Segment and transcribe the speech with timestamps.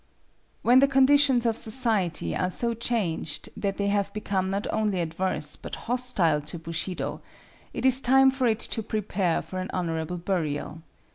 [0.63, 5.55] When the conditions of society are so changed that they have become not only adverse
[5.55, 7.21] but hostile to Bushido,
[7.71, 10.81] it is time for it to prepare for an honorable burial.